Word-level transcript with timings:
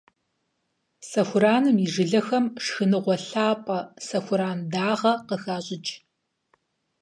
Сэхураным 1.09 1.77
и 1.85 1.87
жылэхэм 1.93 2.45
шхыныгъуэ 2.63 3.15
лъапӀэ- 3.27 3.79
сэхуран 4.05 4.59
дагъэ- 4.71 5.13
къыхащӀыкӀ. 5.27 5.93